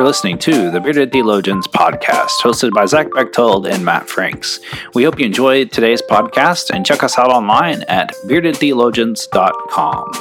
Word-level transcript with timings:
You're 0.00 0.06
listening 0.06 0.38
to 0.38 0.70
the 0.70 0.80
Bearded 0.80 1.12
Theologians 1.12 1.68
podcast, 1.68 2.40
hosted 2.40 2.72
by 2.72 2.86
Zach 2.86 3.08
Bechtold 3.12 3.66
and 3.66 3.84
Matt 3.84 4.08
Franks. 4.08 4.58
We 4.94 5.04
hope 5.04 5.20
you 5.20 5.26
enjoyed 5.26 5.72
today's 5.72 6.00
podcast 6.00 6.70
and 6.70 6.86
check 6.86 7.02
us 7.02 7.18
out 7.18 7.28
online 7.28 7.82
at 7.82 8.14
beardedtheologians.com. 8.24 10.12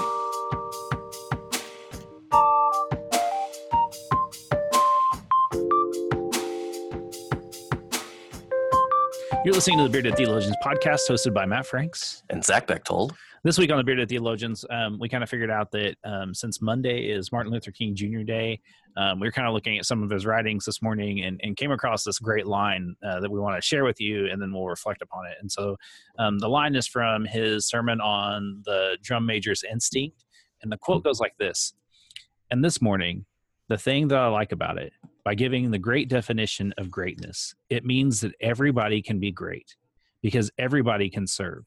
You're 9.45 9.53
listening 9.53 9.77
to 9.77 9.85
the 9.85 9.89
Bearded 9.89 10.17
Theologians 10.17 10.57
podcast, 10.61 11.09
hosted 11.09 11.33
by 11.33 11.45
Matt 11.45 11.65
Franks 11.65 12.21
and 12.29 12.43
Zach 12.43 12.67
Bechtold 12.67 13.13
this 13.43 13.57
week 13.57 13.71
on 13.71 13.77
the 13.77 13.83
Bearded 13.83 14.09
Theologians, 14.09 14.65
um, 14.69 14.99
we 14.99 15.07
kind 15.07 15.23
of 15.23 15.29
figured 15.29 15.49
out 15.49 15.71
that 15.71 15.95
um, 16.03 16.33
since 16.33 16.61
Monday 16.61 17.05
is 17.05 17.31
Martin 17.31 17.51
Luther 17.51 17.71
King 17.71 17.95
Jr. 17.95 18.21
Day, 18.21 18.59
um, 18.97 19.19
we 19.19 19.27
were 19.27 19.31
kind 19.31 19.47
of 19.47 19.53
looking 19.53 19.77
at 19.77 19.85
some 19.85 20.03
of 20.03 20.09
his 20.09 20.25
writings 20.25 20.65
this 20.65 20.81
morning 20.81 21.23
and, 21.23 21.39
and 21.43 21.55
came 21.55 21.71
across 21.71 22.03
this 22.03 22.19
great 22.19 22.47
line 22.47 22.95
uh, 23.07 23.19
that 23.21 23.31
we 23.31 23.39
want 23.39 23.55
to 23.55 23.65
share 23.65 23.85
with 23.85 24.01
you, 24.01 24.27
and 24.27 24.41
then 24.41 24.51
we'll 24.51 24.65
reflect 24.65 25.01
upon 25.01 25.25
it. 25.25 25.37
And 25.39 25.49
so 25.51 25.77
um, 26.17 26.39
the 26.39 26.49
line 26.49 26.75
is 26.75 26.87
from 26.87 27.25
his 27.25 27.65
sermon 27.65 28.01
on 28.01 28.61
the 28.65 28.97
drum 29.01 29.25
major's 29.25 29.63
instinct, 29.63 30.25
and 30.61 30.71
the 30.71 30.77
quote 30.77 31.03
goes 31.03 31.19
like 31.19 31.37
this 31.37 31.73
And 32.51 32.63
this 32.63 32.81
morning, 32.81 33.25
the 33.69 33.77
thing 33.77 34.09
that 34.09 34.17
I 34.17 34.27
like 34.27 34.51
about 34.51 34.77
it, 34.77 34.91
by 35.23 35.35
giving 35.35 35.71
the 35.71 35.79
great 35.79 36.09
definition 36.09 36.73
of 36.77 36.91
greatness, 36.91 37.55
it 37.69 37.85
means 37.85 38.19
that 38.21 38.33
everybody 38.41 39.01
can 39.01 39.19
be 39.19 39.31
great 39.31 39.75
because 40.21 40.51
everybody 40.57 41.09
can 41.09 41.25
serve 41.25 41.63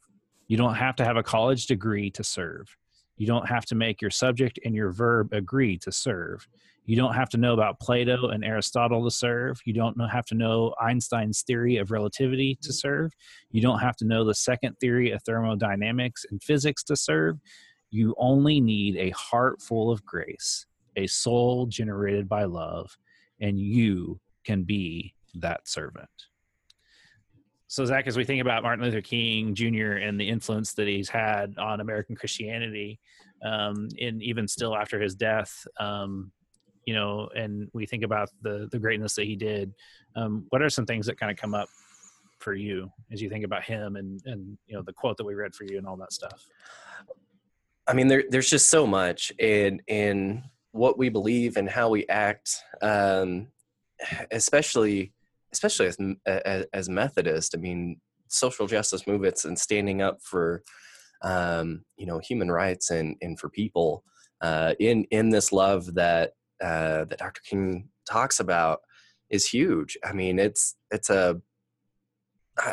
you 0.49 0.57
don't 0.57 0.75
have 0.75 0.97
to 0.97 1.05
have 1.05 1.17
a 1.17 1.23
college 1.23 1.67
degree 1.67 2.11
to 2.11 2.25
serve. 2.25 2.77
You 3.17 3.27
don't 3.27 3.49
have 3.49 3.65
to 3.67 3.75
make 3.75 4.01
your 4.01 4.11
subject 4.11 4.59
and 4.65 4.75
your 4.75 4.91
verb 4.91 5.33
agree 5.33 5.79
to 5.79 5.93
serve. 5.93 6.49
You 6.85 6.97
don't 6.97 7.15
have 7.15 7.29
to 7.31 7.37
know 7.37 7.53
about 7.53 7.79
Plato 7.79 8.29
and 8.29 8.45
Aristotle 8.45 9.05
to 9.05 9.11
serve. 9.11 9.61
You 9.65 9.73
don't 9.73 9.97
have 10.11 10.27
to 10.27 10.35
know 10.35 10.75
Einstein's 10.81 11.43
theory 11.43 11.77
of 11.77 11.93
relativity 11.93 12.59
to 12.63 12.73
serve. 12.73 13.13
You 13.51 13.63
don't 13.63 13.79
have 13.79 13.97
to 13.99 14.05
know 14.05 14.25
the 14.25 14.35
second 14.35 14.75
theory 14.81 15.13
of 15.13 15.23
thermodynamics 15.23 16.27
and 16.31 16.43
physics 16.43 16.83
to 16.85 16.97
serve. 16.97 17.39
You 17.91 18.15
only 18.19 18.61
need 18.61 18.97
a 18.97 19.11
heart 19.11 19.63
full 19.63 19.93
of 19.93 20.05
grace, 20.05 20.67
a 20.97 21.07
soul 21.07 21.67
generated 21.67 22.29
by 22.29 22.45
love, 22.45 22.97
and 23.41 23.61
you 23.61 24.19
can 24.45 24.65
be 24.65 25.15
that 25.35 25.69
servant 25.69 26.09
so 27.73 27.87
Zach, 27.87 28.07
as 28.07 28.19
we 28.19 28.25
think 28.25 28.43
about 28.43 28.63
Martin 28.63 28.85
Luther 28.85 29.01
King 29.01 29.55
Jr. 29.55 29.93
and 29.93 30.21
the 30.21 30.29
influence 30.29 30.75
that 30.75 30.87
he's 30.87 31.09
had 31.09 31.57
on 31.57 31.81
American 31.81 32.15
Christianity, 32.15 33.01
um, 33.43 33.89
and 33.99 34.23
even 34.23 34.47
still 34.47 34.77
after 34.77 35.01
his 35.01 35.15
death, 35.15 35.67
um, 35.81 36.31
you 36.85 36.93
know, 36.93 37.31
and 37.35 37.71
we 37.73 37.87
think 37.87 38.03
about 38.03 38.29
the 38.43 38.69
the 38.71 38.79
greatness 38.79 39.15
that 39.15 39.25
he 39.25 39.37
did. 39.37 39.73
Um, 40.17 40.45
what 40.51 40.61
are 40.61 40.69
some 40.69 40.85
things 40.85 41.07
that 41.07 41.19
kind 41.19 41.33
of 41.33 41.39
come 41.39 41.55
up 41.55 41.71
for 42.41 42.53
you 42.53 42.91
as 43.11 43.23
you 43.23 43.31
think 43.31 43.43
about 43.43 43.65
him 43.65 43.97
and 43.97 44.21
and 44.27 44.59
you 44.67 44.77
know 44.77 44.83
the 44.83 44.93
quote 44.93 45.17
that 45.17 45.25
we 45.25 45.33
read 45.33 45.55
for 45.55 45.65
you 45.65 45.79
and 45.79 45.87
all 45.87 45.97
that 45.97 46.13
stuff? 46.13 46.47
I 47.87 47.95
mean, 47.95 48.07
there, 48.07 48.25
there's 48.29 48.51
just 48.51 48.69
so 48.69 48.87
much 48.87 49.33
in 49.39 49.81
in 49.87 50.45
what 50.73 50.99
we 50.99 51.09
believe 51.09 51.57
and 51.57 51.71
how 51.71 51.89
we 51.89 52.07
act, 52.09 52.55
um, 52.83 53.47
especially 54.31 55.15
especially 55.53 55.87
as, 55.87 56.67
as, 56.73 56.89
Methodist, 56.89 57.55
I 57.55 57.61
mean, 57.61 58.01
social 58.29 58.67
justice 58.67 59.07
movements 59.07 59.45
and 59.45 59.59
standing 59.59 60.01
up 60.01 60.19
for, 60.23 60.63
um, 61.23 61.85
you 61.97 62.07
know, 62.07 62.19
human 62.19 62.51
rights 62.51 62.91
and, 62.91 63.17
and 63.21 63.39
for 63.39 63.49
people 63.49 64.03
uh, 64.41 64.75
in, 64.81 65.05
in 65.11 65.29
this 65.29 65.53
love 65.53 65.95
that, 65.95 66.33
uh, 66.63 67.05
that 67.05 67.19
Dr. 67.19 67.43
King 67.49 67.89
talks 68.09 68.41
about 68.41 68.81
is 69.31 69.47
huge. 69.47 69.97
I 70.05 70.13
mean, 70.13 70.39
it's, 70.39 70.75
it's 70.91 71.11
a, 71.11 71.41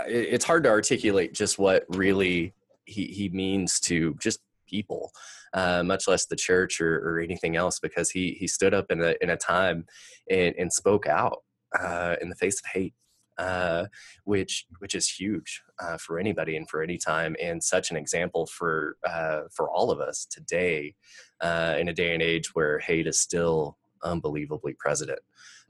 it's 0.08 0.46
hard 0.46 0.64
to 0.64 0.70
articulate 0.70 1.34
just 1.34 1.60
what 1.60 1.84
really 1.90 2.54
he, 2.86 3.06
he 3.06 3.30
means 3.30 3.80
to 3.82 4.16
just 4.22 4.40
people, 4.68 5.12
uh, 5.54 5.84
much 5.84 6.08
less 6.08 6.26
the 6.26 6.36
church 6.36 6.80
or, 6.80 6.98
or 6.98 7.20
anything 7.20 7.56
else, 7.56 7.80
because 7.80 8.10
he, 8.10 8.36
he 8.40 8.48
stood 8.48 8.74
up 8.74 8.86
in 8.90 9.02
a, 9.02 9.16
in 9.22 9.30
a 9.30 9.38
time 9.38 9.86
and, 10.30 10.56
and 10.58 10.72
spoke 10.72 11.08
out 11.08 11.40
uh, 11.78 12.16
in 12.22 12.30
the 12.30 12.36
face 12.36 12.60
of 12.60 12.66
hate, 12.72 12.94
uh, 13.38 13.86
which 14.26 14.66
which 14.80 14.96
is 14.96 15.10
huge 15.10 15.62
uh, 15.80 15.98
for 15.98 16.20
anybody 16.20 16.56
and 16.56 16.70
for 16.70 16.82
any 16.82 16.98
time, 16.98 17.36
and 17.42 17.64
such 17.64 17.92
an 17.92 17.98
example 17.98 18.46
for 18.48 18.98
uh, 19.08 19.42
for 19.52 19.70
all 19.70 19.92
of 19.92 20.00
us 20.00 20.26
today 20.26 20.96
uh, 21.42 21.76
in 21.80 21.88
a 21.88 21.94
day 21.94 22.14
and 22.14 22.22
age 22.22 22.54
where 22.54 22.80
hate 22.80 23.08
is 23.08 23.20
still 23.20 23.78
unbelievably 24.04 24.74
present 24.74 25.12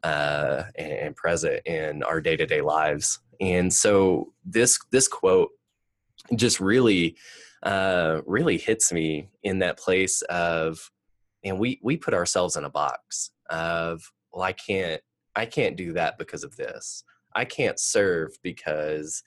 uh, 0.04 0.64
and, 0.78 0.92
and 0.92 1.16
present 1.16 1.62
in 1.66 2.04
our 2.04 2.22
day 2.22 2.36
to 2.36 2.46
day 2.46 2.62
lives. 2.62 3.20
And 3.40 3.72
so 3.74 4.34
this 4.44 4.80
this 4.92 5.08
quote 5.08 5.52
just 6.36 6.60
really 6.60 7.16
really 8.26 8.58
hits 8.58 8.92
me 8.92 9.30
in 9.44 9.60
that 9.60 9.78
place 9.78 10.22
of 10.24 10.92
and 11.44 11.60
we 11.60 11.80
we 11.84 11.98
put 11.98 12.14
ourselves 12.14 12.56
in 12.56 12.64
a 12.64 12.70
box 12.70 13.32
of 13.50 14.02
well 14.32 14.44
i 14.44 14.54
can't 14.54 15.02
I 15.40 15.46
can't 15.46 15.78
do 15.78 15.94
that 15.94 16.18
because 16.18 16.44
of 16.44 16.58
this. 16.58 17.06
I 17.34 17.46
can't 17.46 17.80
serve 17.80 18.38
because 18.44 19.24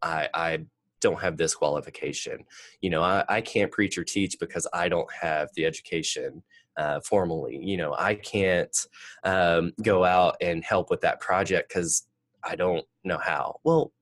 I, 0.00 0.28
I 0.32 0.58
don't 1.00 1.20
have 1.20 1.36
this 1.36 1.56
qualification. 1.56 2.44
You 2.80 2.90
know, 2.90 3.02
I, 3.02 3.24
I 3.28 3.40
can't 3.40 3.72
preach 3.72 3.98
or 3.98 4.04
teach 4.04 4.38
because 4.38 4.64
I 4.72 4.88
don't 4.88 5.12
have 5.12 5.48
the 5.56 5.66
education 5.66 6.44
uh, 6.76 7.00
formally. 7.00 7.58
You 7.60 7.78
know, 7.78 7.96
I 7.98 8.14
can't 8.14 8.76
um, 9.24 9.72
go 9.82 10.04
out 10.04 10.36
and 10.40 10.62
help 10.62 10.88
with 10.88 11.00
that 11.00 11.18
project 11.18 11.68
because 11.68 12.06
I 12.44 12.54
don't 12.54 12.86
know 13.02 13.18
how. 13.18 13.56
Well, 13.64 13.92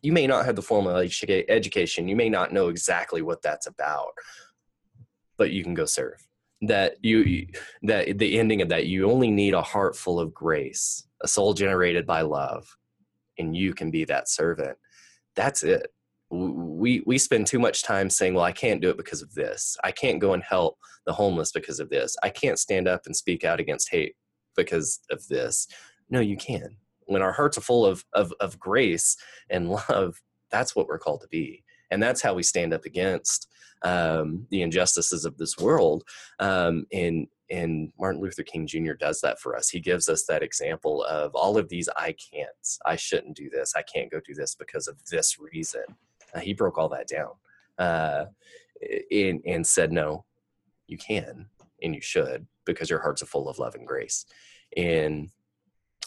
you 0.00 0.12
may 0.12 0.26
not 0.26 0.46
have 0.46 0.56
the 0.56 0.62
formal 0.62 0.96
education. 0.96 2.08
You 2.08 2.16
may 2.16 2.30
not 2.30 2.50
know 2.50 2.68
exactly 2.68 3.20
what 3.20 3.42
that's 3.42 3.66
about, 3.66 4.12
but 5.36 5.50
you 5.50 5.62
can 5.64 5.74
go 5.74 5.84
serve 5.84 6.26
that 6.66 6.96
you 7.02 7.46
that 7.82 8.18
the 8.18 8.38
ending 8.38 8.62
of 8.62 8.68
that 8.68 8.86
you 8.86 9.10
only 9.10 9.30
need 9.30 9.54
a 9.54 9.62
heart 9.62 9.96
full 9.96 10.20
of 10.20 10.32
grace 10.32 11.06
a 11.22 11.28
soul 11.28 11.54
generated 11.54 12.06
by 12.06 12.20
love 12.20 12.66
and 13.38 13.56
you 13.56 13.74
can 13.74 13.90
be 13.90 14.04
that 14.04 14.28
servant. 14.28 14.76
That's 15.34 15.62
it. 15.62 15.92
We 16.30 17.02
we 17.06 17.18
spend 17.18 17.46
too 17.46 17.58
much 17.58 17.82
time 17.82 18.10
saying 18.10 18.34
well 18.34 18.44
i 18.44 18.52
can't 18.52 18.80
do 18.80 18.90
it 18.90 18.96
because 18.96 19.22
of 19.22 19.34
this. 19.34 19.76
I 19.84 19.92
can't 19.92 20.20
go 20.20 20.32
and 20.32 20.42
help 20.42 20.78
the 21.06 21.12
homeless 21.12 21.52
because 21.52 21.80
of 21.80 21.90
this. 21.90 22.16
I 22.22 22.30
can't 22.30 22.58
stand 22.58 22.88
up 22.88 23.02
and 23.06 23.14
speak 23.14 23.44
out 23.44 23.60
against 23.60 23.90
hate 23.90 24.16
because 24.56 25.00
of 25.10 25.26
this. 25.28 25.68
No 26.10 26.20
you 26.20 26.36
can. 26.36 26.76
When 27.06 27.22
our 27.22 27.32
hearts 27.32 27.58
are 27.58 27.62
full 27.62 27.86
of 27.86 28.04
of, 28.14 28.32
of 28.40 28.58
grace 28.58 29.16
and 29.50 29.70
love 29.88 30.20
that's 30.50 30.74
what 30.76 30.86
we're 30.86 30.98
called 30.98 31.20
to 31.20 31.28
be 31.28 31.63
and 31.90 32.02
that's 32.02 32.22
how 32.22 32.34
we 32.34 32.42
stand 32.42 32.72
up 32.72 32.84
against 32.84 33.48
um, 33.82 34.46
the 34.50 34.62
injustices 34.62 35.24
of 35.24 35.36
this 35.36 35.58
world. 35.58 36.04
Um, 36.38 36.86
and 36.92 37.28
and 37.50 37.92
Martin 37.98 38.22
Luther 38.22 38.42
King 38.42 38.66
Jr. 38.66 38.94
does 38.94 39.20
that 39.20 39.38
for 39.38 39.54
us. 39.54 39.68
He 39.68 39.78
gives 39.78 40.08
us 40.08 40.24
that 40.24 40.42
example 40.42 41.04
of 41.04 41.34
all 41.34 41.58
of 41.58 41.68
these 41.68 41.88
I 41.94 42.14
can'ts. 42.14 42.78
I 42.86 42.96
shouldn't 42.96 43.36
do 43.36 43.50
this. 43.50 43.74
I 43.76 43.82
can't 43.82 44.10
go 44.10 44.20
do 44.26 44.34
this 44.34 44.54
because 44.54 44.88
of 44.88 44.96
this 45.10 45.38
reason. 45.38 45.84
Uh, 46.34 46.40
he 46.40 46.54
broke 46.54 46.78
all 46.78 46.88
that 46.88 47.06
down 47.06 47.32
uh, 47.78 48.24
and, 49.10 49.42
and 49.46 49.66
said, 49.66 49.92
no, 49.92 50.24
you 50.86 50.96
can 50.96 51.46
and 51.82 51.94
you 51.94 52.00
should 52.00 52.46
because 52.64 52.88
your 52.88 53.00
hearts 53.00 53.22
are 53.22 53.26
full 53.26 53.48
of 53.48 53.58
love 53.58 53.74
and 53.74 53.86
grace. 53.86 54.24
And 54.76 55.30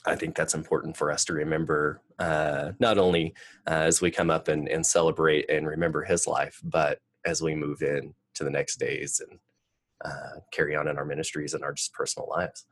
I 0.07 0.15
think 0.15 0.35
that's 0.35 0.53
important 0.53 0.95
for 0.95 1.11
us 1.11 1.25
to 1.25 1.33
remember, 1.33 2.01
uh, 2.17 2.71
not 2.79 2.97
only 2.97 3.33
uh, 3.67 3.71
as 3.71 4.01
we 4.01 4.09
come 4.09 4.29
up 4.29 4.47
and, 4.47 4.69
and 4.69 4.85
celebrate 4.85 5.49
and 5.49 5.67
remember 5.67 6.03
his 6.03 6.25
life, 6.25 6.61
but 6.63 6.99
as 7.25 7.41
we 7.41 7.55
move 7.55 7.81
in 7.81 8.13
to 8.35 8.45
the 8.45 8.49
next 8.49 8.77
days 8.77 9.21
and 9.27 9.37
uh, 10.05 10.39
carry 10.51 10.77
on 10.77 10.87
in 10.87 10.97
our 10.97 11.03
ministries 11.03 11.53
and 11.53 11.63
our 11.63 11.73
just 11.73 11.93
personal 11.93 12.29
lives. 12.29 12.65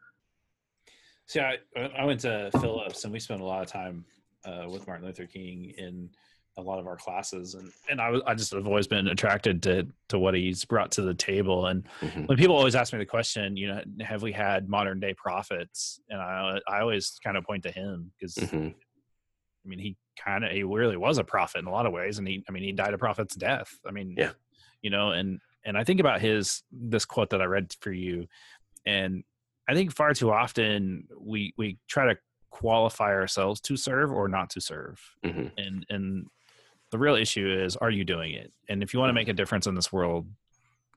See, 1.28 1.42
I, 1.42 1.58
I 1.98 2.06
went 2.06 2.22
to 2.22 2.52
Phillips 2.62 3.04
and 3.04 3.12
we 3.12 3.20
spent 3.20 3.42
a 3.42 3.46
lot 3.46 3.64
of 3.64 3.68
time 3.68 4.06
uh, 4.46 4.70
with 4.70 4.88
Martin 4.88 5.06
Luther 5.06 5.26
King 5.26 5.74
in 5.78 6.10
a 6.58 6.62
lot 6.62 6.80
of 6.80 6.88
our 6.88 6.96
classes 6.96 7.54
and 7.54 7.72
and 7.90 8.00
I, 8.00 8.18
I 8.26 8.34
just 8.34 8.54
have 8.54 8.66
always 8.66 8.88
been 8.88 9.08
attracted 9.08 9.62
to 9.64 9.88
to 10.10 10.18
what 10.18 10.34
he's 10.34 10.64
brought 10.64 10.92
to 10.94 11.02
the 11.02 11.14
table 11.14 11.66
and 11.68 11.84
mm-hmm. 12.00 12.24
when 12.26 12.38
people 12.38 12.56
always 12.56 12.76
ask 12.76 12.94
me 12.94 13.00
the 13.00 13.06
question 13.06 13.58
you 13.58 13.68
know 13.68 13.82
have 14.02 14.22
we 14.22 14.32
had 14.32 14.70
modern 14.70 15.00
day 15.00 15.14
prophets 15.14 16.00
and 16.10 16.22
i 16.22 16.58
i 16.68 16.80
always 16.80 17.20
kind 17.24 17.36
of 17.36 17.44
point 17.44 17.64
to 17.64 17.72
him 17.72 18.12
because 18.18 18.36
mm-hmm. 18.36 18.68
i 18.68 19.68
mean 19.68 19.80
he 19.80 19.98
kind 20.18 20.46
of 20.46 20.52
he 20.52 20.64
really 20.64 20.96
was 20.98 21.18
a 21.18 21.24
prophet 21.24 21.60
in 21.60 21.66
a 21.66 21.72
lot 21.72 21.86
of 21.86 21.92
ways 21.92 22.20
and 22.20 22.28
he 22.28 22.44
i 22.48 22.52
mean 22.52 22.64
he 22.64 22.72
died 22.72 22.94
a 22.94 22.98
prophet's 22.98 23.36
death 23.36 23.78
i 23.86 23.92
mean 23.92 24.16
yeah 24.18 24.32
you 24.82 24.90
know 24.90 25.12
and 25.12 25.40
and 25.66 25.78
i 25.78 25.84
think 25.84 26.00
about 26.00 26.22
his 26.22 26.64
this 26.72 27.04
quote 27.04 27.30
that 27.32 27.42
i 27.42 27.46
read 27.46 27.76
for 27.82 27.92
you 27.92 28.28
and 28.86 29.26
i 29.68 29.74
think 29.74 29.94
far 29.94 30.14
too 30.14 30.32
often 30.32 31.06
we 31.20 31.54
we 31.58 31.78
try 31.90 32.06
to 32.06 32.18
qualify 32.50 33.12
ourselves 33.12 33.60
to 33.60 33.76
serve 33.76 34.14
or 34.14 34.30
not 34.30 34.50
to 34.50 34.62
serve 34.62 35.02
mm-hmm. 35.26 35.48
and 35.58 35.86
and 35.90 36.28
the 36.96 37.00
real 37.00 37.16
issue 37.16 37.48
is 37.48 37.76
are 37.76 37.90
you 37.90 38.06
doing 38.06 38.34
it 38.34 38.52
and 38.70 38.82
if 38.82 38.94
you 38.94 39.00
want 39.00 39.10
to 39.10 39.14
make 39.14 39.28
a 39.28 39.34
difference 39.34 39.68
in 39.68 39.76
this 39.76 39.92
world 39.92 40.26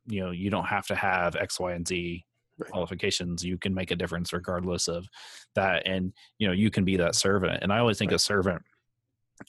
you 0.07 0.21
know 0.21 0.31
you 0.31 0.49
don't 0.49 0.67
have 0.67 0.87
to 0.87 0.95
have 0.95 1.35
x 1.35 1.59
y 1.59 1.73
and 1.73 1.89
z 1.89 2.25
right. 2.59 2.71
qualifications, 2.71 3.45
you 3.45 3.59
can 3.59 3.75
make 3.75 3.91
a 3.91 3.97
difference 3.97 4.33
regardless 4.33 4.89
of 4.89 5.09
that. 5.55 5.87
And, 5.87 6.13
you 6.39 6.47
know, 6.47 6.53
you 6.53 6.71
can 6.71 6.85
be 6.85 6.97
that 6.97 7.15
servant. 7.15 7.63
And 7.63 7.73
I 7.73 7.79
always 7.79 7.99
think 7.99 8.11
right. 8.11 8.17
a 8.17 8.21
servant, 8.21 8.63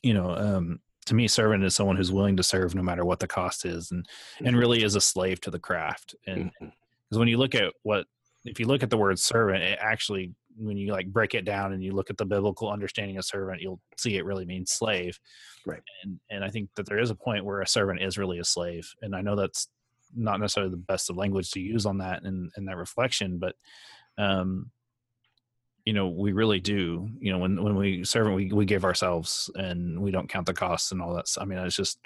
you 0.04 0.14
know, 0.14 0.36
um, 0.36 0.80
to 1.06 1.16
me, 1.16 1.28
servant 1.28 1.64
is 1.64 1.76
someone 1.76 1.98
who's 1.98 2.12
willing 2.12 2.38
to 2.38 2.44
serve 2.44 2.76
no 2.76 2.84
matter 2.84 3.04
what 3.04 3.20
the 3.20 3.28
cost 3.28 3.66
is 3.66 3.92
and, 3.92 4.04
mm-hmm. 4.04 4.48
and 4.48 4.58
really 4.58 4.84
is 4.84 4.96
a 4.96 5.02
slave 5.02 5.42
to 5.42 5.52
the 5.52 5.60
craft. 5.60 6.16
And 6.28 6.52
because 6.60 6.74
mm-hmm. 7.12 7.20
when 7.20 7.28
you 7.28 7.38
look 7.38 7.56
at 7.56 7.74
what, 7.84 8.06
if 8.46 8.60
you 8.60 8.68
look 8.68 8.84
at 8.84 8.90
the 8.90 8.98
word 8.98 9.20
servant, 9.20 9.64
it 9.64 9.80
actually, 9.82 10.34
when 10.60 10.78
you 10.78 10.92
like 10.92 11.08
break 11.08 11.34
it 11.34 11.46
down 11.46 11.72
and 11.72 11.82
you 11.82 11.94
look 11.94 12.10
at 12.10 12.18
the 12.18 12.26
biblical 12.26 12.70
understanding 12.70 13.18
of 13.18 13.24
servant, 13.24 13.62
you'll 13.62 13.80
see 13.98 14.18
it 14.18 14.26
really 14.26 14.46
means 14.46 14.72
slave. 14.72 15.18
Right. 15.66 15.82
And, 16.04 16.20
and 16.30 16.44
I 16.44 16.50
think 16.50 16.70
that 16.76 16.86
there 16.86 17.00
is 17.00 17.10
a 17.10 17.16
point 17.16 17.46
where 17.46 17.62
a 17.62 17.68
servant 17.68 18.02
is 18.02 18.18
really 18.18 18.40
a 18.40 18.44
slave. 18.44 18.94
And 19.02 19.16
I 19.16 19.22
know 19.22 19.36
that's 19.36 19.70
not 20.16 20.40
necessarily 20.40 20.72
the 20.72 20.78
best 20.78 21.10
of 21.10 21.18
language 21.18 21.52
to 21.52 21.62
use 21.62 21.86
on 21.86 22.00
that 22.00 22.24
and, 22.24 22.52
and 22.56 22.68
that 22.68 22.76
reflection, 22.76 23.40
but, 23.40 23.56
um, 24.18 24.70
you 25.86 25.94
know, 25.94 26.10
we 26.10 26.34
really 26.34 26.60
do, 26.60 27.10
you 27.20 27.32
know, 27.32 27.40
when, 27.40 27.64
when 27.64 27.76
we 27.76 28.04
serve, 28.04 28.34
we, 28.34 28.52
we 28.52 28.66
give 28.66 28.84
ourselves 28.84 29.50
and 29.56 30.00
we 30.00 30.12
don't 30.12 30.30
count 30.30 30.46
the 30.46 30.54
costs 30.54 30.92
and 30.92 31.02
all 31.02 31.14
that. 31.14 31.26
I 31.40 31.46
mean, 31.46 31.58
it's 31.60 31.76
just, 31.76 32.00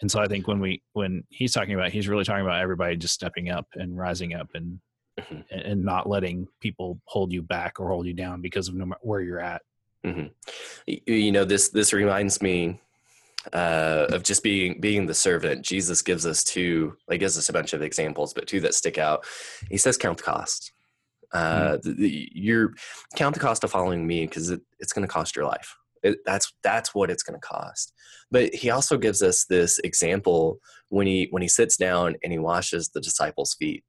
and 0.00 0.10
so 0.10 0.20
I 0.20 0.26
think 0.26 0.48
when 0.48 0.58
we, 0.58 0.82
when 0.94 1.22
he's 1.28 1.52
talking 1.52 1.74
about, 1.74 1.92
he's 1.92 2.08
really 2.08 2.24
talking 2.24 2.44
about 2.44 2.62
everybody 2.62 2.96
just 2.96 3.14
stepping 3.14 3.50
up 3.50 3.66
and 3.74 3.96
rising 3.96 4.34
up 4.34 4.48
and, 4.54 4.80
mm-hmm. 5.18 5.40
and 5.50 5.84
not 5.84 6.08
letting 6.08 6.48
people 6.60 7.00
hold 7.04 7.32
you 7.32 7.42
back 7.42 7.80
or 7.80 7.88
hold 7.88 8.06
you 8.06 8.14
down 8.14 8.40
because 8.40 8.68
of 8.68 8.74
no 8.74 8.86
matter 8.86 9.00
where 9.02 9.20
you're 9.20 9.40
at. 9.40 9.62
Mm-hmm. 10.04 10.26
You 10.86 11.32
know, 11.32 11.44
this, 11.44 11.70
this 11.70 11.92
reminds 11.92 12.42
me 12.42 12.80
uh, 13.52 14.06
of 14.10 14.22
just 14.22 14.42
being 14.42 14.80
being 14.80 15.06
the 15.06 15.14
servant. 15.14 15.64
Jesus 15.64 16.02
gives 16.02 16.26
us 16.26 16.44
two, 16.44 16.96
like 17.08 17.20
gives 17.20 17.36
us 17.36 17.48
a 17.48 17.52
bunch 17.52 17.72
of 17.72 17.82
examples, 17.82 18.32
but 18.32 18.46
two 18.46 18.60
that 18.60 18.74
stick 18.74 18.98
out. 18.98 19.24
He 19.70 19.76
says, 19.76 19.96
"Count 19.96 20.18
the 20.18 20.24
cost. 20.24 20.72
Uh, 21.32 21.78
mm-hmm. 21.78 22.00
the, 22.00 22.28
you're 22.32 22.74
count 23.16 23.34
the 23.34 23.40
cost 23.40 23.64
of 23.64 23.70
following 23.70 24.06
me 24.06 24.26
because 24.26 24.50
it, 24.50 24.60
it's 24.78 24.92
going 24.92 25.06
to 25.06 25.12
cost 25.12 25.34
your 25.36 25.44
life. 25.44 25.74
It, 26.02 26.18
that's 26.24 26.52
that's 26.62 26.94
what 26.94 27.10
it's 27.10 27.22
going 27.22 27.38
to 27.38 27.46
cost." 27.46 27.92
But 28.30 28.54
he 28.54 28.70
also 28.70 28.96
gives 28.96 29.22
us 29.22 29.44
this 29.44 29.78
example 29.80 30.58
when 30.88 31.06
he 31.06 31.28
when 31.30 31.42
he 31.42 31.48
sits 31.48 31.76
down 31.76 32.16
and 32.22 32.32
he 32.32 32.38
washes 32.38 32.88
the 32.88 33.00
disciples' 33.00 33.54
feet 33.54 33.84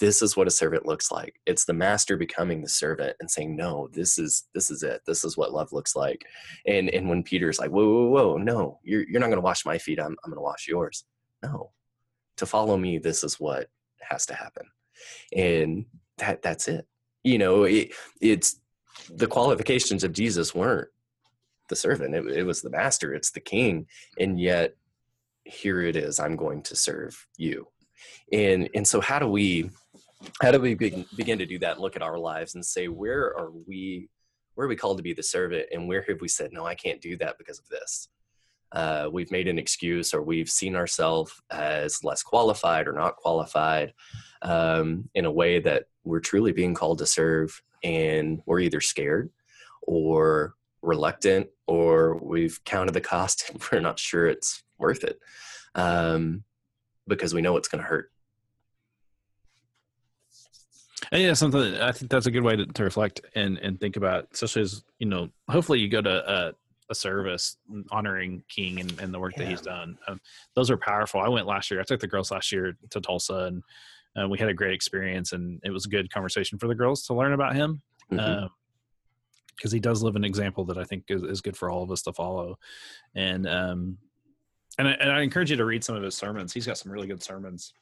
this 0.00 0.22
is 0.22 0.36
what 0.36 0.46
a 0.46 0.52
servant 0.52 0.86
looks 0.86 1.10
like. 1.10 1.40
It's 1.46 1.64
the 1.64 1.72
master 1.72 2.16
becoming 2.16 2.62
the 2.62 2.68
servant 2.68 3.16
and 3.20 3.30
saying 3.30 3.54
no 3.56 3.88
this 3.92 4.18
is 4.18 4.44
this 4.54 4.70
is 4.70 4.82
it. 4.82 5.02
This 5.06 5.24
is 5.24 5.36
what 5.36 5.52
love 5.52 5.72
looks 5.72 5.94
like. 5.94 6.24
And 6.66 6.88
and 6.90 7.08
when 7.08 7.22
peter's 7.22 7.58
like 7.58 7.70
whoa 7.70 7.86
whoa 7.86 8.08
whoa 8.08 8.36
no 8.38 8.78
you're, 8.82 9.08
you're 9.08 9.20
not 9.20 9.26
going 9.26 9.36
to 9.36 9.42
wash 9.42 9.64
my 9.64 9.78
feet. 9.78 10.00
I'm, 10.00 10.16
I'm 10.24 10.30
going 10.30 10.38
to 10.38 10.42
wash 10.42 10.66
yours. 10.66 11.04
No. 11.42 11.72
To 12.38 12.46
follow 12.46 12.76
me 12.76 12.98
this 12.98 13.22
is 13.22 13.38
what 13.38 13.68
has 14.00 14.26
to 14.26 14.34
happen. 14.34 14.66
And 15.34 15.86
that 16.18 16.42
that's 16.42 16.68
it. 16.68 16.86
You 17.22 17.38
know 17.38 17.64
it, 17.64 17.92
it's 18.20 18.60
the 19.10 19.26
qualifications 19.28 20.02
of 20.02 20.12
jesus 20.12 20.54
weren't 20.54 20.88
the 21.68 21.76
servant. 21.76 22.14
It, 22.14 22.26
it 22.26 22.42
was 22.44 22.62
the 22.62 22.70
master. 22.70 23.14
It's 23.14 23.30
the 23.30 23.40
king. 23.40 23.86
And 24.18 24.40
yet 24.40 24.74
here 25.44 25.80
it 25.82 25.96
is. 25.96 26.18
I'm 26.18 26.34
going 26.34 26.62
to 26.62 26.74
serve 26.74 27.26
you 27.36 27.68
and 28.32 28.68
and 28.74 28.86
so 28.86 29.00
how 29.00 29.18
do 29.18 29.28
we 29.28 29.70
how 30.40 30.50
do 30.50 30.60
we 30.60 30.74
begin 30.74 31.38
to 31.38 31.46
do 31.46 31.58
that 31.58 31.80
look 31.80 31.96
at 31.96 32.02
our 32.02 32.18
lives 32.18 32.54
and 32.54 32.64
say 32.64 32.88
where 32.88 33.36
are 33.36 33.50
we 33.66 34.08
where 34.54 34.64
are 34.64 34.68
we 34.68 34.76
called 34.76 34.96
to 34.96 35.04
be 35.04 35.12
the 35.12 35.22
servant? 35.22 35.66
And 35.70 35.86
where 35.86 36.04
have 36.08 36.20
we 36.20 36.28
said 36.28 36.52
no 36.52 36.66
i 36.66 36.74
can't 36.74 37.00
do 37.00 37.16
that 37.18 37.38
because 37.38 37.58
of 37.58 37.68
this? 37.68 38.08
Uh, 38.72 39.08
we've 39.10 39.30
made 39.30 39.48
an 39.48 39.58
excuse 39.58 40.12
or 40.12 40.20
we've 40.20 40.50
seen 40.50 40.76
ourselves 40.76 41.32
as 41.50 42.04
less 42.04 42.22
qualified 42.22 42.86
or 42.86 42.92
not 42.92 43.16
qualified 43.16 43.94
um, 44.42 45.08
in 45.14 45.24
a 45.24 45.30
way 45.30 45.58
that 45.58 45.84
we're 46.04 46.20
truly 46.20 46.52
being 46.52 46.74
called 46.74 46.98
to 46.98 47.06
serve 47.06 47.62
and 47.82 48.42
we're 48.44 48.60
either 48.60 48.80
scared 48.80 49.30
or 49.82 50.54
reluctant 50.82 51.46
or 51.66 52.16
we've 52.16 52.62
counted 52.64 52.92
the 52.92 53.00
cost 53.00 53.48
and 53.50 53.62
we're 53.72 53.80
not 53.80 53.98
sure 53.98 54.26
it's 54.26 54.62
worth 54.78 55.04
it. 55.04 55.18
Um, 55.74 56.44
because 57.08 57.34
we 57.34 57.42
know 57.42 57.56
it's 57.56 57.68
going 57.68 57.82
to 57.82 57.88
hurt. 57.88 58.10
And 61.10 61.22
yeah, 61.22 61.32
something 61.32 61.74
I 61.76 61.92
think 61.92 62.10
that's 62.10 62.26
a 62.26 62.30
good 62.30 62.42
way 62.42 62.56
to, 62.56 62.66
to, 62.66 62.84
reflect 62.84 63.20
and 63.34 63.56
and 63.58 63.80
think 63.80 63.96
about, 63.96 64.28
especially 64.32 64.62
as 64.62 64.84
you 64.98 65.06
know, 65.06 65.30
hopefully 65.48 65.78
you 65.78 65.88
go 65.88 66.02
to 66.02 66.30
a, 66.30 66.52
a 66.90 66.94
service 66.94 67.56
honoring 67.90 68.42
King 68.48 68.80
and, 68.80 69.00
and 69.00 69.14
the 69.14 69.18
work 69.18 69.32
yeah. 69.36 69.44
that 69.44 69.50
he's 69.50 69.60
done. 69.60 69.98
Um, 70.06 70.20
those 70.54 70.70
are 70.70 70.76
powerful. 70.76 71.20
I 71.20 71.28
went 71.28 71.46
last 71.46 71.70
year. 71.70 71.80
I 71.80 71.84
took 71.84 72.00
the 72.00 72.06
girls 72.06 72.30
last 72.30 72.52
year 72.52 72.76
to 72.90 73.00
Tulsa, 73.00 73.34
and 73.34 73.62
uh, 74.20 74.28
we 74.28 74.38
had 74.38 74.48
a 74.48 74.54
great 74.54 74.74
experience, 74.74 75.32
and 75.32 75.60
it 75.64 75.70
was 75.70 75.86
a 75.86 75.88
good 75.88 76.12
conversation 76.12 76.58
for 76.58 76.66
the 76.66 76.74
girls 76.74 77.06
to 77.06 77.14
learn 77.14 77.32
about 77.32 77.54
him. 77.54 77.80
because 78.10 78.24
mm-hmm. 78.24 79.66
uh, 79.66 79.70
he 79.70 79.80
does 79.80 80.02
live 80.02 80.16
an 80.16 80.24
example 80.24 80.64
that 80.66 80.78
I 80.78 80.84
think 80.84 81.04
is, 81.08 81.22
is 81.22 81.40
good 81.40 81.56
for 81.56 81.70
all 81.70 81.82
of 81.82 81.90
us 81.90 82.02
to 82.02 82.12
follow. 82.12 82.58
And 83.14 83.46
um, 83.46 83.98
and 84.78 84.88
I, 84.88 84.92
and 84.92 85.10
I 85.10 85.22
encourage 85.22 85.50
you 85.50 85.56
to 85.56 85.64
read 85.64 85.84
some 85.84 85.96
of 85.96 86.02
his 86.02 86.16
sermons. 86.16 86.52
He's 86.52 86.66
got 86.66 86.78
some 86.78 86.90
really 86.92 87.06
good 87.06 87.22
sermons. 87.22 87.72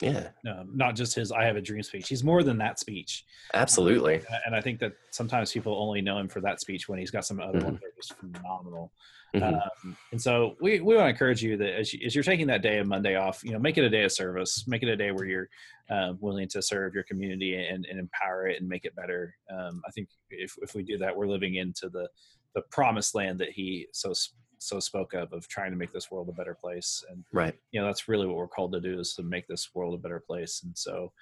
Yeah. 0.00 0.28
Um, 0.48 0.70
not 0.74 0.96
just 0.96 1.14
his 1.14 1.30
I 1.30 1.44
have 1.44 1.56
a 1.56 1.60
dream 1.60 1.82
speech. 1.82 2.08
He's 2.08 2.24
more 2.24 2.42
than 2.42 2.58
that 2.58 2.78
speech. 2.80 3.24
Absolutely. 3.54 4.16
Um, 4.18 4.24
and 4.46 4.56
I 4.56 4.60
think 4.60 4.80
that 4.80 4.92
sometimes 5.10 5.52
people 5.52 5.76
only 5.80 6.00
know 6.00 6.18
him 6.18 6.28
for 6.28 6.40
that 6.40 6.60
speech 6.60 6.88
when 6.88 6.98
he's 6.98 7.10
got 7.10 7.24
some 7.24 7.40
other 7.40 7.58
mm-hmm. 7.58 7.66
ones 7.66 7.80
that 7.80 7.86
are 7.86 7.96
just 7.96 8.14
phenomenal. 8.14 8.92
Mm-hmm. 9.34 9.54
Um, 9.54 9.96
and 10.12 10.20
so 10.20 10.56
we, 10.60 10.80
we 10.80 10.94
want 10.94 11.06
to 11.06 11.10
encourage 11.10 11.42
you 11.42 11.56
that 11.56 11.78
as, 11.78 11.92
you, 11.92 12.00
as 12.06 12.14
you're 12.14 12.24
taking 12.24 12.46
that 12.48 12.62
day 12.62 12.78
of 12.78 12.86
Monday 12.86 13.16
off, 13.16 13.42
you 13.44 13.52
know, 13.52 13.58
make 13.58 13.78
it 13.78 13.84
a 13.84 13.90
day 13.90 14.04
of 14.04 14.12
service, 14.12 14.64
make 14.66 14.82
it 14.82 14.88
a 14.88 14.96
day 14.96 15.10
where 15.10 15.26
you're 15.26 15.48
uh, 15.90 16.12
willing 16.20 16.48
to 16.48 16.62
serve 16.62 16.94
your 16.94 17.02
community 17.04 17.54
and, 17.54 17.86
and 17.88 17.98
empower 17.98 18.46
it 18.46 18.60
and 18.60 18.68
make 18.68 18.84
it 18.84 18.94
better. 18.94 19.34
Um, 19.50 19.82
I 19.86 19.90
think 19.90 20.08
if, 20.30 20.54
if 20.62 20.74
we 20.74 20.82
do 20.82 20.98
that, 20.98 21.16
we're 21.16 21.26
living 21.26 21.56
into 21.56 21.88
the, 21.88 22.08
the 22.54 22.62
promised 22.70 23.14
land 23.14 23.38
that 23.40 23.50
he 23.50 23.88
so 23.92 24.12
so 24.58 24.80
spoke 24.80 25.14
of 25.14 25.32
of 25.32 25.46
trying 25.48 25.70
to 25.70 25.76
make 25.76 25.92
this 25.92 26.10
world 26.10 26.28
a 26.28 26.32
better 26.32 26.54
place 26.54 27.04
and 27.10 27.24
right 27.32 27.54
you 27.72 27.80
know 27.80 27.86
that's 27.86 28.08
really 28.08 28.26
what 28.26 28.36
we're 28.36 28.48
called 28.48 28.72
to 28.72 28.80
do 28.80 28.98
is 28.98 29.14
to 29.14 29.22
make 29.22 29.46
this 29.46 29.70
world 29.74 29.94
a 29.94 29.98
better 29.98 30.20
place 30.20 30.62
and 30.64 30.76
so 30.76 31.12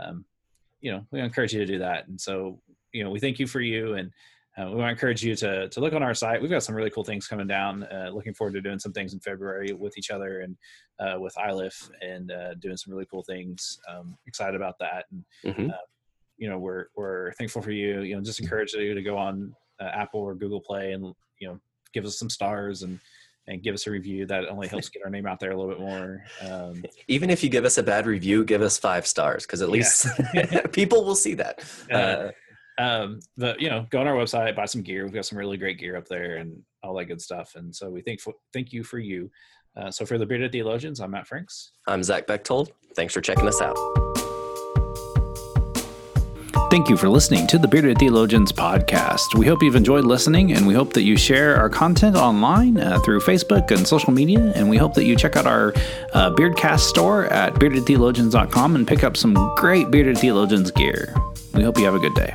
um, 0.00 0.24
you 0.80 0.90
know 0.90 1.04
we 1.10 1.20
encourage 1.20 1.52
you 1.52 1.60
to 1.60 1.66
do 1.66 1.78
that 1.78 2.08
and 2.08 2.20
so 2.20 2.60
you 2.92 3.02
know 3.02 3.10
we 3.10 3.20
thank 3.20 3.38
you 3.38 3.46
for 3.46 3.60
you 3.60 3.94
and 3.94 4.10
uh, 4.58 4.66
we 4.66 4.76
want 4.76 4.88
to 4.88 4.90
encourage 4.90 5.24
you 5.24 5.34
to 5.34 5.66
to 5.70 5.80
look 5.80 5.94
on 5.94 6.02
our 6.02 6.12
site. 6.12 6.40
We've 6.40 6.50
got 6.50 6.62
some 6.62 6.74
really 6.74 6.90
cool 6.90 7.04
things 7.04 7.26
coming 7.26 7.46
down. 7.46 7.84
Uh, 7.84 8.10
looking 8.12 8.34
forward 8.34 8.52
to 8.52 8.60
doing 8.60 8.78
some 8.78 8.92
things 8.92 9.14
in 9.14 9.20
February 9.20 9.72
with 9.72 9.96
each 9.96 10.10
other 10.10 10.40
and 10.40 10.56
uh, 11.00 11.18
with 11.18 11.34
Iliff 11.38 11.90
and 12.02 12.30
uh, 12.30 12.54
doing 12.56 12.76
some 12.76 12.92
really 12.92 13.06
cool 13.10 13.22
things. 13.22 13.78
Um, 13.88 14.18
excited 14.26 14.54
about 14.54 14.78
that. 14.80 15.06
And 15.10 15.24
mm-hmm. 15.54 15.70
Uh, 15.70 15.84
you 16.36 16.50
know, 16.50 16.58
we're 16.58 16.86
we're 16.96 17.32
thankful 17.32 17.62
for 17.62 17.70
you. 17.70 18.02
You 18.02 18.16
know, 18.16 18.22
just 18.22 18.40
encourage 18.40 18.74
you 18.74 18.92
to 18.94 19.02
go 19.02 19.16
on 19.16 19.54
uh, 19.80 19.90
Apple 19.94 20.20
or 20.20 20.34
Google 20.34 20.60
Play 20.60 20.92
and 20.92 21.14
you 21.38 21.48
know 21.48 21.60
give 21.92 22.04
us 22.04 22.18
some 22.18 22.30
stars 22.30 22.82
and 22.82 23.00
and 23.48 23.62
give 23.62 23.74
us 23.74 23.86
a 23.86 23.90
review. 23.90 24.26
That 24.26 24.48
only 24.48 24.68
helps 24.68 24.88
get 24.90 25.02
our 25.04 25.10
name 25.10 25.26
out 25.26 25.40
there 25.40 25.50
a 25.50 25.56
little 25.56 25.70
bit 25.70 25.80
more. 25.80 26.24
Um, 26.42 26.84
Even 27.08 27.30
if 27.30 27.42
you 27.42 27.50
give 27.50 27.64
us 27.64 27.78
a 27.78 27.82
bad 27.82 28.06
review, 28.06 28.44
give 28.44 28.62
us 28.62 28.78
five 28.78 29.06
stars 29.06 29.46
because 29.46 29.62
at 29.62 29.68
least 29.68 30.06
yeah. 30.34 30.60
people 30.72 31.04
will 31.04 31.14
see 31.14 31.34
that. 31.34 31.64
Uh, 31.90 32.28
um, 32.78 33.20
but 33.36 33.60
you 33.60 33.68
know, 33.68 33.86
go 33.90 34.00
on 34.00 34.06
our 34.06 34.14
website, 34.14 34.54
buy 34.56 34.64
some 34.64 34.82
gear. 34.82 35.04
We've 35.04 35.12
got 35.12 35.26
some 35.26 35.38
really 35.38 35.56
great 35.56 35.78
gear 35.78 35.96
up 35.96 36.08
there 36.08 36.36
and 36.36 36.62
all 36.82 36.94
that 36.96 37.06
good 37.06 37.20
stuff. 37.20 37.52
And 37.54 37.74
so 37.74 37.90
we 37.90 38.00
thank 38.02 38.20
thank 38.52 38.72
you 38.72 38.82
for 38.82 38.98
you. 38.98 39.30
Uh, 39.76 39.90
so 39.90 40.04
for 40.04 40.18
the 40.18 40.26
Bearded 40.26 40.52
Theologians, 40.52 41.00
I'm 41.00 41.12
Matt 41.12 41.26
Franks. 41.26 41.72
I'm 41.86 42.02
Zach 42.02 42.26
Bechtold. 42.26 42.72
Thanks 42.94 43.14
for 43.14 43.22
checking 43.22 43.48
us 43.48 43.60
out. 43.62 43.78
Thank 46.72 46.88
you 46.88 46.96
for 46.96 47.10
listening 47.10 47.46
to 47.48 47.58
the 47.58 47.68
Bearded 47.68 47.98
Theologians 47.98 48.50
podcast. 48.50 49.34
We 49.34 49.44
hope 49.44 49.62
you've 49.62 49.76
enjoyed 49.76 50.06
listening, 50.06 50.52
and 50.52 50.66
we 50.66 50.72
hope 50.72 50.94
that 50.94 51.02
you 51.02 51.18
share 51.18 51.54
our 51.58 51.68
content 51.68 52.16
online 52.16 52.78
uh, 52.78 52.98
through 53.00 53.20
Facebook 53.20 53.70
and 53.70 53.86
social 53.86 54.10
media. 54.10 54.54
And 54.54 54.70
we 54.70 54.78
hope 54.78 54.94
that 54.94 55.04
you 55.04 55.14
check 55.14 55.36
out 55.36 55.44
our 55.46 55.74
uh, 56.14 56.30
Beardcast 56.30 56.80
store 56.80 57.26
at 57.26 57.52
beardedtheologians.com 57.56 58.74
and 58.74 58.88
pick 58.88 59.04
up 59.04 59.18
some 59.18 59.34
great 59.54 59.90
Bearded 59.90 60.16
Theologians 60.16 60.70
gear. 60.70 61.14
We 61.52 61.62
hope 61.62 61.76
you 61.76 61.84
have 61.84 61.94
a 61.94 61.98
good 61.98 62.14
day. 62.14 62.32